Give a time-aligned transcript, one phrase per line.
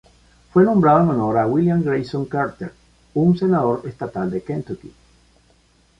[0.51, 2.73] Fue nombrado en honor a William Grayson Carter,
[3.13, 4.91] un senador estatal de Kentucky.